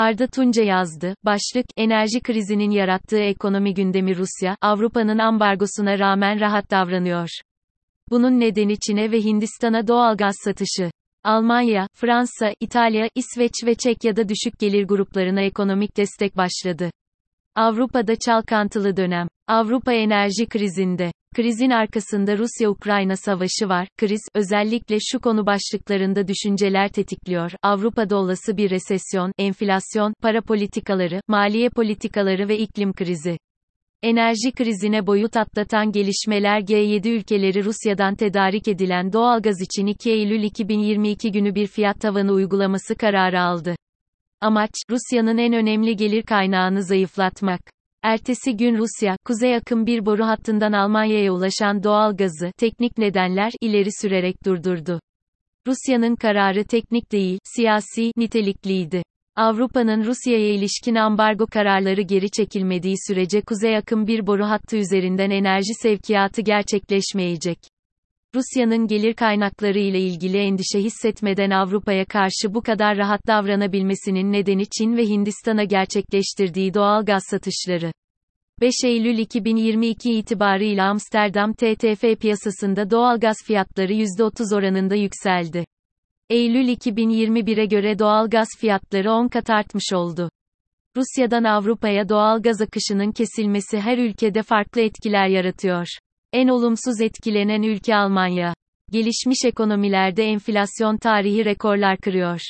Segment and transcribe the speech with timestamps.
[0.00, 1.14] Arda Tunca yazdı.
[1.24, 7.28] Başlık, enerji krizinin yarattığı ekonomi gündemi Rusya, Avrupa'nın ambargosuna rağmen rahat davranıyor.
[8.10, 10.90] Bunun nedeni Çin'e ve Hindistan'a doğalgaz satışı.
[11.24, 16.90] Almanya, Fransa, İtalya, İsveç ve Çekya'da düşük gelir gruplarına ekonomik destek başladı.
[17.54, 19.28] Avrupa'da çalkantılı dönem.
[19.50, 21.12] Avrupa enerji krizinde.
[21.34, 23.88] Krizin arkasında Rusya-Ukrayna savaşı var.
[23.98, 27.52] Kriz, özellikle şu konu başlıklarında düşünceler tetikliyor.
[27.62, 33.38] Avrupa'da olası bir resesyon, enflasyon, para politikaları, maliye politikaları ve iklim krizi.
[34.02, 41.32] Enerji krizine boyut atlatan gelişmeler G7 ülkeleri Rusya'dan tedarik edilen doğalgaz için 2 Eylül 2022
[41.32, 43.76] günü bir fiyat tavanı uygulaması kararı aldı.
[44.40, 47.60] Amaç, Rusya'nın en önemli gelir kaynağını zayıflatmak.
[48.02, 53.88] Ertesi gün Rusya, kuzey akım bir boru hattından Almanya'ya ulaşan doğal gazı, teknik nedenler, ileri
[54.00, 55.00] sürerek durdurdu.
[55.66, 59.02] Rusya'nın kararı teknik değil, siyasi, nitelikliydi.
[59.36, 65.74] Avrupa'nın Rusya'ya ilişkin ambargo kararları geri çekilmediği sürece kuzey akım bir boru hattı üzerinden enerji
[65.82, 67.58] sevkiyatı gerçekleşmeyecek.
[68.34, 74.96] Rusya'nın gelir kaynakları ile ilgili endişe hissetmeden Avrupa'ya karşı bu kadar rahat davranabilmesinin nedeni Çin
[74.96, 77.92] ve Hindistan'a gerçekleştirdiği doğal gaz satışları.
[78.60, 85.64] 5 Eylül 2022 itibarıyla Amsterdam TTF piyasasında doğal gaz fiyatları %30 oranında yükseldi.
[86.28, 90.30] Eylül 2021'e göre doğal gaz fiyatları 10 kat artmış oldu.
[90.96, 95.86] Rusya'dan Avrupa'ya doğal gaz akışının kesilmesi her ülkede farklı etkiler yaratıyor.
[96.32, 98.54] En olumsuz etkilenen ülke Almanya.
[98.90, 102.40] Gelişmiş ekonomilerde enflasyon tarihi rekorlar kırıyor.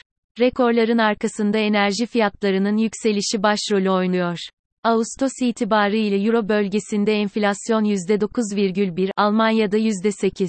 [0.41, 4.39] Rekorların arkasında enerji fiyatlarının yükselişi başrolü oynuyor.
[4.84, 10.48] Ağustos itibarıyla Euro bölgesinde enflasyon %9,1, Almanya'da %8.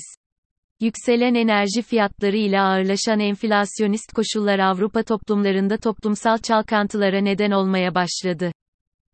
[0.80, 8.52] Yükselen enerji fiyatları ile ağırlaşan enflasyonist koşullar Avrupa toplumlarında toplumsal çalkantılara neden olmaya başladı.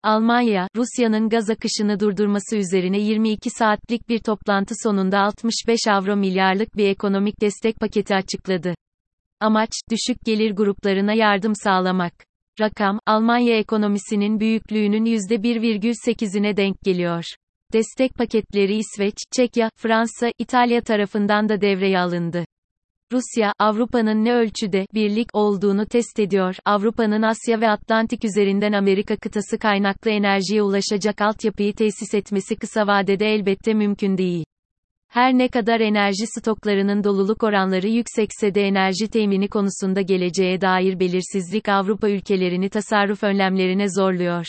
[0.04, 6.88] Almanya, Rusya'nın gaz akışını durdurması üzerine 22 saatlik bir toplantı sonunda 65 avro milyarlık bir
[6.88, 8.76] ekonomik destek paketi açıkladı.
[9.40, 12.14] Amaç, düşük gelir gruplarına yardım sağlamak.
[12.60, 17.24] Rakam, Almanya ekonomisinin büyüklüğünün %1,8'ine denk geliyor.
[17.74, 22.46] Destek paketleri İsveç, Çekya, Fransa, İtalya tarafından da devreye alındı.
[23.12, 26.56] Rusya, Avrupa'nın ne ölçüde birlik olduğunu test ediyor.
[26.66, 33.26] Avrupa'nın Asya ve Atlantik üzerinden Amerika kıtası kaynaklı enerjiye ulaşacak altyapıyı tesis etmesi kısa vadede
[33.26, 34.46] elbette mümkün değil.
[35.08, 41.70] Her ne kadar enerji stoklarının doluluk oranları yüksekse de enerji temini konusunda geleceğe dair belirsizlik
[41.70, 44.46] Avrupa ülkelerini tasarruf önlemlerine zorluyor.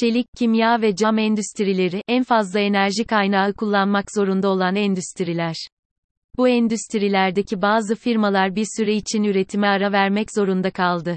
[0.00, 5.56] Çelik, kimya ve cam endüstrileri en fazla enerji kaynağı kullanmak zorunda olan endüstriler.
[6.38, 11.16] Bu endüstrilerdeki bazı firmalar bir süre için üretime ara vermek zorunda kaldı.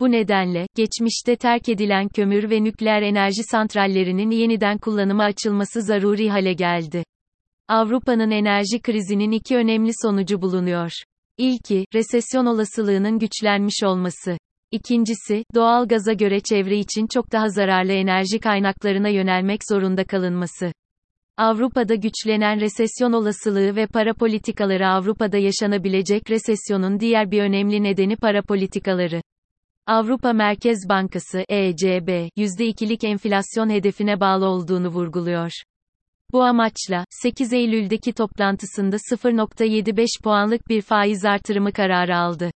[0.00, 6.52] Bu nedenle, geçmişte terk edilen kömür ve nükleer enerji santrallerinin yeniden kullanıma açılması zaruri hale
[6.52, 7.04] geldi.
[7.68, 10.90] Avrupa'nın enerji krizinin iki önemli sonucu bulunuyor.
[11.38, 14.36] İlki, resesyon olasılığının güçlenmiş olması.
[14.70, 20.72] İkincisi, doğal gaza göre çevre için çok daha zararlı enerji kaynaklarına yönelmek zorunda kalınması.
[21.36, 28.42] Avrupa'da güçlenen resesyon olasılığı ve para politikaları Avrupa'da yaşanabilecek resesyonun diğer bir önemli nedeni para
[28.42, 29.22] politikaları.
[29.86, 35.50] Avrupa Merkez Bankası ECB, %2'lik enflasyon hedefine bağlı olduğunu vurguluyor.
[36.32, 42.50] Bu amaçla, 8 Eylül'deki toplantısında 0.75 puanlık bir faiz artırımı kararı aldı.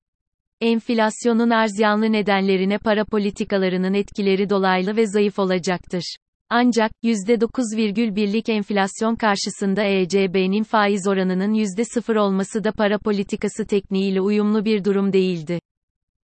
[0.60, 6.16] Enflasyonun arzyanlı nedenlerine para politikalarının etkileri dolaylı ve zayıf olacaktır.
[6.51, 14.85] Ancak, %9,1'lik enflasyon karşısında ECB'nin faiz oranının %0 olması da para politikası tekniğiyle uyumlu bir
[14.85, 15.61] durum değildi.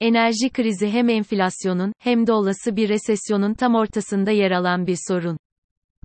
[0.00, 5.38] Enerji krizi hem enflasyonun, hem de olası bir resesyonun tam ortasında yer alan bir sorun.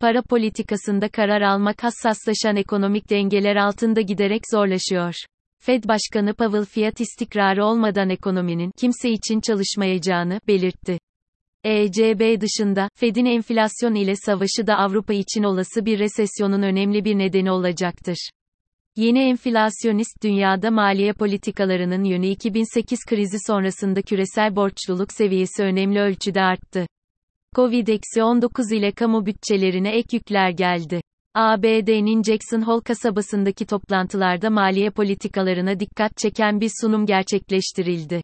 [0.01, 5.13] Para politikasında karar almak hassaslaşan ekonomik dengeler altında giderek zorlaşıyor.
[5.59, 10.99] Fed Başkanı Powell fiyat istikrarı olmadan ekonominin kimse için çalışmayacağını belirtti.
[11.63, 17.51] ECB dışında, Fed'in enflasyon ile savaşı da Avrupa için olası bir resesyonun önemli bir nedeni
[17.51, 18.29] olacaktır.
[18.95, 26.87] Yeni enflasyonist dünyada maliye politikalarının yönü 2008 krizi sonrasında küresel borçluluk seviyesi önemli ölçüde arttı.
[27.55, 31.01] Covid-19 ile kamu bütçelerine ek yükler geldi.
[31.35, 38.21] ABD'nin Jackson Hole kasabasındaki toplantılarda maliye politikalarına dikkat çeken bir sunum gerçekleştirildi.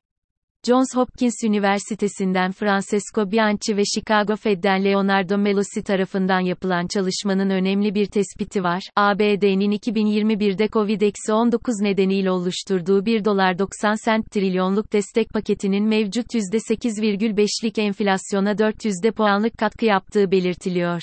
[0.68, 8.06] Johns Hopkins Üniversitesi'nden Francesco Bianchi ve Chicago Fed'den Leonardo Melosi tarafından yapılan çalışmanın önemli bir
[8.06, 8.84] tespiti var.
[8.96, 18.58] ABD'nin 2021'de Covid-19 nedeniyle oluşturduğu 1 dolar 90 sent trilyonluk destek paketinin mevcut %8,5'lik enflasyona
[18.58, 21.02] 400 puanlık katkı yaptığı belirtiliyor.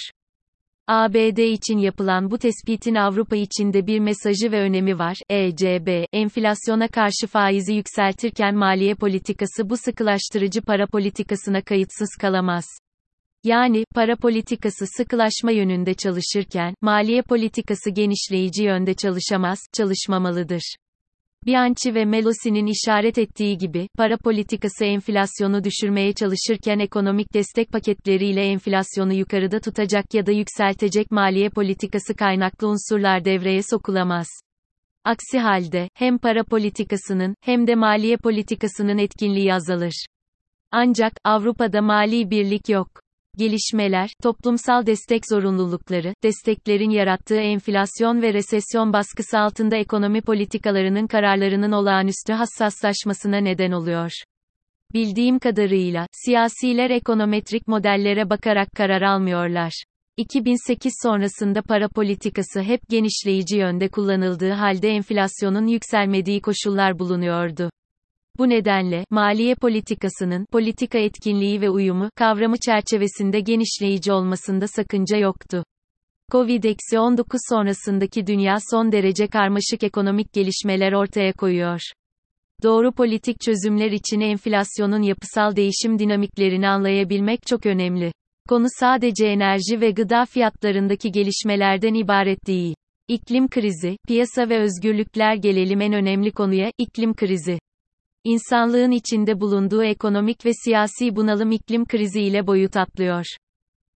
[0.92, 5.16] ABD için yapılan bu tespitin Avrupa için de bir mesajı ve önemi var.
[5.28, 12.64] ECB, enflasyona karşı faizi yükseltirken maliye politikası bu sıkılaştırıcı para politikasına kayıtsız kalamaz.
[13.44, 20.74] Yani, para politikası sıkılaşma yönünde çalışırken, maliye politikası genişleyici yönde çalışamaz, çalışmamalıdır.
[21.46, 29.12] Bianchi ve Melosi'nin işaret ettiği gibi, para politikası enflasyonu düşürmeye çalışırken ekonomik destek paketleriyle enflasyonu
[29.12, 34.26] yukarıda tutacak ya da yükseltecek maliye politikası kaynaklı unsurlar devreye sokulamaz.
[35.04, 40.06] Aksi halde, hem para politikasının, hem de maliye politikasının etkinliği azalır.
[40.70, 42.88] Ancak, Avrupa'da mali birlik yok.
[43.40, 52.32] Gelişmeler, toplumsal destek zorunlulukları, desteklerin yarattığı enflasyon ve resesyon baskısı altında ekonomi politikalarının kararlarının olağanüstü
[52.32, 54.10] hassaslaşmasına neden oluyor.
[54.94, 59.84] Bildiğim kadarıyla, siyasiler ekonometrik modellere bakarak karar almıyorlar.
[60.16, 67.70] 2008 sonrasında para politikası hep genişleyici yönde kullanıldığı halde enflasyonun yükselmediği koşullar bulunuyordu.
[68.40, 75.64] Bu nedenle, maliye politikasının, politika etkinliği ve uyumu, kavramı çerçevesinde genişleyici olmasında sakınca yoktu.
[76.32, 81.80] Covid-19 sonrasındaki dünya son derece karmaşık ekonomik gelişmeler ortaya koyuyor.
[82.62, 88.12] Doğru politik çözümler için enflasyonun yapısal değişim dinamiklerini anlayabilmek çok önemli.
[88.48, 92.74] Konu sadece enerji ve gıda fiyatlarındaki gelişmelerden ibaret değil.
[93.08, 97.58] İklim krizi, piyasa ve özgürlükler gelelim en önemli konuya, iklim krizi.
[98.24, 103.24] İnsanlığın içinde bulunduğu ekonomik ve siyasi bunalım iklim krizi ile boyut atlıyor.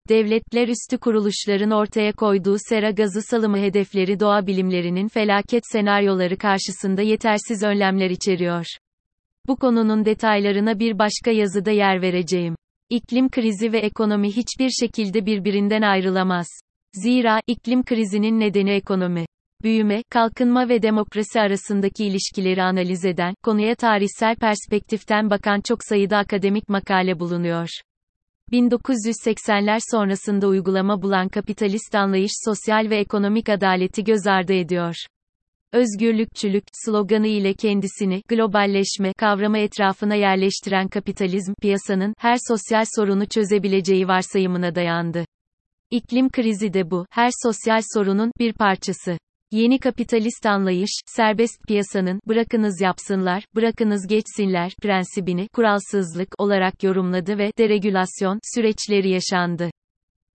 [0.08, 7.62] Devletler üstü kuruluşların ortaya koyduğu sera gazı salımı hedefleri doğa bilimlerinin felaket senaryoları karşısında yetersiz
[7.62, 8.66] önlemler içeriyor.
[9.46, 12.56] Bu konunun detaylarına bir başka yazıda yer vereceğim.
[12.90, 16.46] İklim krizi ve ekonomi hiçbir şekilde birbirinden ayrılamaz.
[16.94, 19.26] Zira iklim krizinin nedeni ekonomi
[19.62, 26.68] büyüme, kalkınma ve demokrasi arasındaki ilişkileri analiz eden, konuya tarihsel perspektiften bakan çok sayıda akademik
[26.68, 27.68] makale bulunuyor.
[28.52, 34.94] 1980'ler sonrasında uygulama bulan kapitalist anlayış sosyal ve ekonomik adaleti göz ardı ediyor.
[35.72, 44.74] Özgürlükçülük sloganı ile kendisini globalleşme kavramı etrafına yerleştiren kapitalizm piyasanın her sosyal sorunu çözebileceği varsayımına
[44.74, 45.24] dayandı.
[45.90, 49.18] İklim krizi de bu her sosyal sorunun bir parçası.
[49.52, 58.38] Yeni kapitalist anlayış, serbest piyasanın, bırakınız yapsınlar, bırakınız geçsinler, prensibini, kuralsızlık olarak yorumladı ve, deregülasyon,
[58.54, 59.70] süreçleri yaşandı.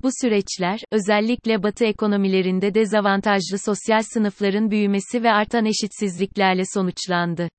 [0.04, 7.50] Bu süreçler, özellikle batı ekonomilerinde dezavantajlı sosyal sınıfların büyümesi ve artan eşitsizliklerle sonuçlandı.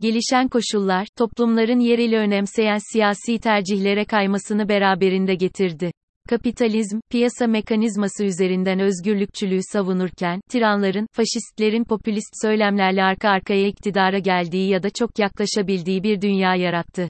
[0.00, 5.92] Gelişen koşullar, toplumların yereli önemseyen siyasi tercihlere kaymasını beraberinde getirdi.
[6.28, 14.82] Kapitalizm, piyasa mekanizması üzerinden özgürlükçülüğü savunurken, tiranların, faşistlerin popülist söylemlerle arka arkaya iktidara geldiği ya
[14.82, 17.08] da çok yaklaşabildiği bir dünya yarattı.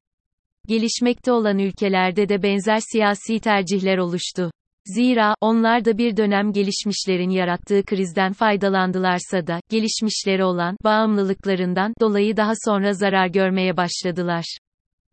[0.68, 4.50] Gelişmekte olan ülkelerde de benzer siyasi tercihler oluştu.
[4.86, 12.52] Zira, onlar da bir dönem gelişmişlerin yarattığı krizden faydalandılarsa da, gelişmişleri olan, bağımlılıklarından, dolayı daha
[12.64, 14.58] sonra zarar görmeye başladılar.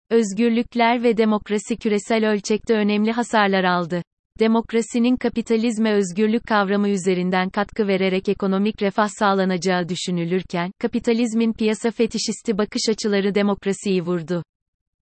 [0.10, 4.02] Özgürlükler ve demokrasi küresel ölçekte önemli hasarlar aldı.
[4.40, 12.82] Demokrasinin kapitalizme özgürlük kavramı üzerinden katkı vererek ekonomik refah sağlanacağı düşünülürken, kapitalizmin piyasa fetişisti bakış
[12.90, 14.44] açıları demokrasiyi vurdu.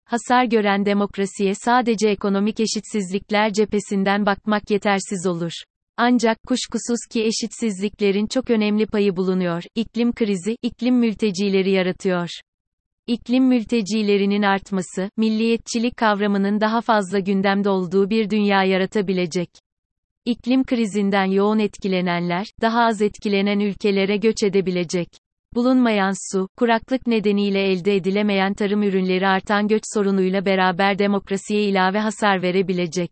[0.06, 5.54] Hasar gören demokrasiye sadece ekonomik eşitsizlikler cephesinden bakmak yetersiz olur.
[5.98, 9.64] Ancak kuşkusuz ki eşitsizliklerin çok önemli payı bulunuyor.
[9.76, 12.30] İklim krizi, iklim mültecileri yaratıyor.
[13.08, 19.50] İklim mültecilerinin artması, milliyetçilik kavramının daha fazla gündemde olduğu bir dünya yaratabilecek.
[20.26, 25.08] İklim krizinden yoğun etkilenenler, daha az etkilenen ülkelere göç edebilecek.
[25.56, 32.42] Bulunmayan su, kuraklık nedeniyle elde edilemeyen tarım ürünleri artan göç sorunuyla beraber demokrasiye ilave hasar
[32.42, 33.12] verebilecek.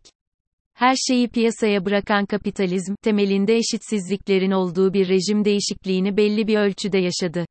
[0.74, 7.46] Her şeyi piyasaya bırakan kapitalizm, temelinde eşitsizliklerin olduğu bir rejim değişikliğini belli bir ölçüde yaşadı.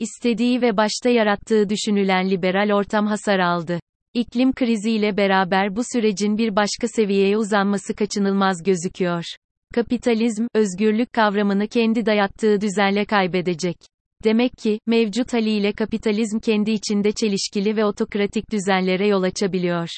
[0.00, 3.80] İstediği ve başta yarattığı düşünülen liberal ortam hasar aldı.
[4.14, 9.24] İklim kriziyle beraber bu sürecin bir başka seviyeye uzanması kaçınılmaz gözüküyor.
[9.74, 13.76] Kapitalizm, özgürlük kavramını kendi dayattığı düzenle kaybedecek.
[14.24, 19.88] Demek ki, mevcut haliyle kapitalizm kendi içinde çelişkili ve otokratik düzenlere yol açabiliyor.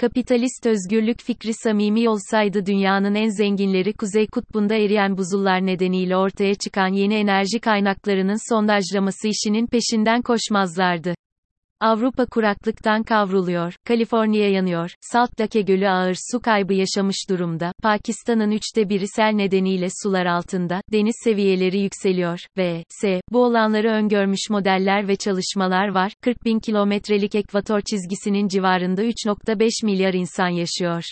[0.00, 6.88] Kapitalist özgürlük fikri samimi olsaydı dünyanın en zenginleri Kuzey Kutbu'nda eriyen buzullar nedeniyle ortaya çıkan
[6.88, 11.14] yeni enerji kaynaklarının sondajlaması işinin peşinden koşmazlardı.
[11.82, 18.88] Avrupa kuraklıktan kavruluyor, Kaliforniya yanıyor, Salt Lake Gölü ağır su kaybı yaşamış durumda, Pakistan'ın üçte
[18.88, 23.20] biri sel nedeniyle sular altında, deniz seviyeleri yükseliyor, ve, s.
[23.32, 30.14] Bu olanları öngörmüş modeller ve çalışmalar var, 40 bin kilometrelik ekvator çizgisinin civarında 3.5 milyar
[30.14, 31.04] insan yaşıyor.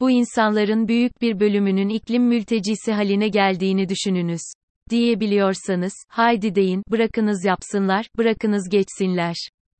[0.00, 4.42] Bu insanların büyük bir bölümünün iklim mültecisi haline geldiğini düşününüz.
[4.90, 9.36] Diyebiliyorsanız, haydi deyin, bırakınız yapsınlar, bırakınız geçsinler.